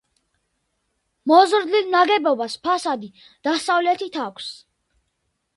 მოზრდილ 1.31 1.91
ნაგებობას 1.97 2.57
ფასადი 2.65 3.13
დასავლეთით 3.49 4.21
აქვს. 4.25 4.53